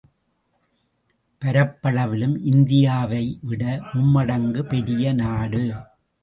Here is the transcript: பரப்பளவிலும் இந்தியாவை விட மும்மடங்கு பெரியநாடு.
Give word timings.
பரப்பளவிலும் 1.41 2.33
இந்தியாவை 2.43 3.39
விட 3.41 3.63
மும்மடங்கு 3.93 4.63
பெரியநாடு. 4.63 5.63